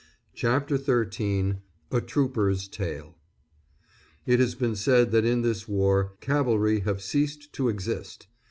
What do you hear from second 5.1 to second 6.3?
that in this war